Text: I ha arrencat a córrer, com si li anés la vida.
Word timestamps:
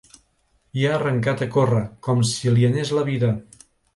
I 0.79 0.87
ha 0.87 0.93
arrencat 0.95 1.43
a 1.45 1.49
córrer, 1.57 1.83
com 2.09 2.25
si 2.31 2.53
li 2.57 2.65
anés 2.71 2.95
la 3.01 3.07
vida. 3.13 3.33